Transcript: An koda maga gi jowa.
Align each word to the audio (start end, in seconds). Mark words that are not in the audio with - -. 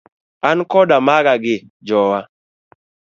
An 0.49 0.59
koda 0.71 0.97
maga 1.07 1.33
gi 1.43 1.55
jowa. 1.87 2.19